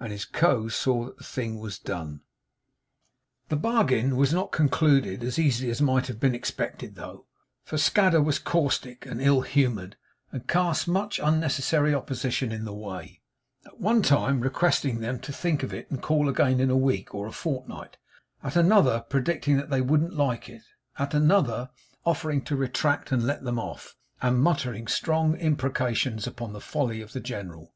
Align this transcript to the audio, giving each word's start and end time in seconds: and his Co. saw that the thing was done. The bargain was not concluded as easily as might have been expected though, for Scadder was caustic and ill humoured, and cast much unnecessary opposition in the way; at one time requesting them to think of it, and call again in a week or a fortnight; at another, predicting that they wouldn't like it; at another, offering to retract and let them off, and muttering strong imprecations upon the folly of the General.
and 0.00 0.10
his 0.10 0.24
Co. 0.24 0.68
saw 0.68 1.04
that 1.04 1.18
the 1.18 1.24
thing 1.24 1.58
was 1.60 1.78
done. 1.78 2.22
The 3.50 3.56
bargain 3.56 4.16
was 4.16 4.32
not 4.32 4.50
concluded 4.50 5.22
as 5.22 5.38
easily 5.38 5.70
as 5.70 5.82
might 5.82 6.06
have 6.06 6.18
been 6.18 6.34
expected 6.34 6.94
though, 6.94 7.26
for 7.62 7.76
Scadder 7.76 8.22
was 8.22 8.38
caustic 8.38 9.04
and 9.04 9.20
ill 9.20 9.42
humoured, 9.42 9.96
and 10.32 10.48
cast 10.48 10.88
much 10.88 11.18
unnecessary 11.22 11.94
opposition 11.94 12.52
in 12.52 12.64
the 12.64 12.72
way; 12.72 13.20
at 13.66 13.78
one 13.78 14.00
time 14.00 14.40
requesting 14.40 15.00
them 15.00 15.20
to 15.20 15.30
think 15.30 15.62
of 15.62 15.74
it, 15.74 15.90
and 15.90 16.00
call 16.00 16.30
again 16.30 16.58
in 16.58 16.70
a 16.70 16.74
week 16.74 17.14
or 17.14 17.26
a 17.26 17.30
fortnight; 17.30 17.98
at 18.42 18.56
another, 18.56 19.04
predicting 19.10 19.58
that 19.58 19.68
they 19.68 19.82
wouldn't 19.82 20.14
like 20.16 20.48
it; 20.48 20.62
at 20.98 21.12
another, 21.12 21.68
offering 22.06 22.40
to 22.40 22.56
retract 22.56 23.12
and 23.12 23.26
let 23.26 23.44
them 23.44 23.58
off, 23.58 23.94
and 24.22 24.40
muttering 24.40 24.86
strong 24.86 25.36
imprecations 25.36 26.26
upon 26.26 26.54
the 26.54 26.62
folly 26.62 27.02
of 27.02 27.12
the 27.12 27.20
General. 27.20 27.74